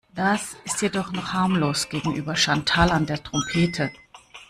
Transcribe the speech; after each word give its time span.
Das 0.15 0.55
ist 0.65 0.81
jedoch 0.81 1.11
noch 1.11 1.33
harmlos 1.33 1.87
gegenüber 1.89 2.35
Chantal 2.35 2.89
an 2.89 3.05
der 3.05 3.21
Trompete. 3.21 3.91